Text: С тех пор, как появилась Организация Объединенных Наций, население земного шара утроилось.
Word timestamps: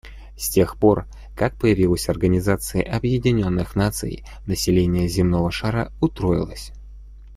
С 0.35 0.49
тех 0.49 0.77
пор, 0.77 1.05
как 1.35 1.59
появилась 1.59 2.09
Организация 2.09 2.81
Объединенных 2.81 3.75
Наций, 3.75 4.23
население 4.47 5.07
земного 5.07 5.51
шара 5.51 5.91
утроилось. 6.01 6.71